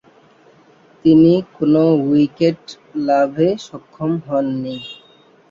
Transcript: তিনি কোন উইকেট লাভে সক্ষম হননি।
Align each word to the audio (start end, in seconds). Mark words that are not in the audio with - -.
তিনি 1.05 1.33
কোন 1.55 1.73
উইকেট 2.05 2.61
লাভে 3.07 3.49
সক্ষম 3.65 4.11
হননি। 4.25 4.77